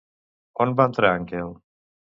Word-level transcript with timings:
On 0.65 0.73
va 0.79 0.89
entrar 0.91 1.15
en 1.21 1.31
Quel? 1.35 1.57